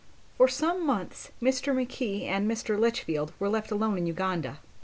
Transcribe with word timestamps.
For 0.37 0.47
some 0.47 0.83
months, 0.83 1.29
Mr. 1.39 1.75
Mackay 1.75 2.23
and 2.25 2.49
Mr. 2.49 2.75
Litch 2.75 3.01
field 3.03 3.33
were 3.37 3.49
left 3.49 3.69
alone 3.69 3.99
in 3.99 4.07
Uganda. 4.07 4.57